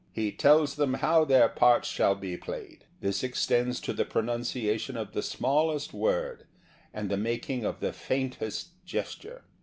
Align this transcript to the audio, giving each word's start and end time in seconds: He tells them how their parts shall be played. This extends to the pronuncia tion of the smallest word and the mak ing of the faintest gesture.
He 0.11 0.31
tells 0.31 0.77
them 0.77 0.95
how 0.95 1.25
their 1.25 1.47
parts 1.47 1.87
shall 1.87 2.15
be 2.15 2.35
played. 2.35 2.85
This 3.01 3.21
extends 3.23 3.79
to 3.81 3.93
the 3.93 4.03
pronuncia 4.03 4.79
tion 4.79 4.97
of 4.97 5.11
the 5.13 5.21
smallest 5.21 5.93
word 5.93 6.47
and 6.91 7.07
the 7.11 7.17
mak 7.17 7.47
ing 7.51 7.63
of 7.65 7.81
the 7.81 7.93
faintest 7.93 8.69
gesture. 8.83 9.43